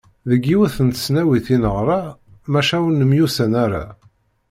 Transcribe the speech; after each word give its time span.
Deg 0.29 0.41
yiwet 0.49 0.77
n 0.87 0.87
tesnawit 0.89 1.47
i 1.55 1.57
neɣra 1.61 2.01
maca 2.51 2.77
ur 2.87 2.93
nemyussan 2.95 3.53
ara. 3.63 3.85